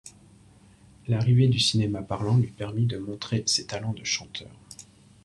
[1.07, 4.49] L'arrivée du cinéma parlant lui permit de montrer ses talents de chanteur.